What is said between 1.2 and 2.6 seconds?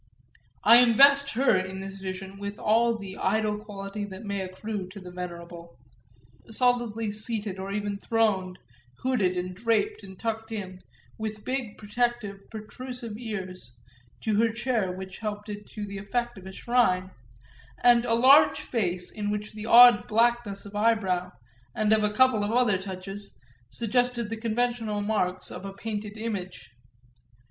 her in this vision with